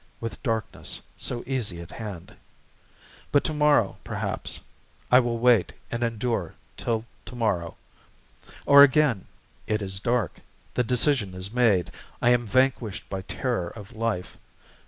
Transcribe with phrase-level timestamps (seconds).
[0.19, 2.33] with darkness, so easy, at hand!...
[3.31, 4.59] But to morrow, perhaps....
[5.11, 7.77] I will wait and endure till to morrow!..."
[8.65, 9.27] Or again:
[9.67, 10.39] "It is dark.
[10.73, 11.91] The decision is made.
[12.19, 14.39] I am vanquished By terror of life.